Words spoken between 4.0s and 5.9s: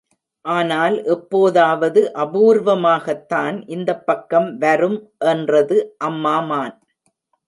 பக்கம் வரும் என்றது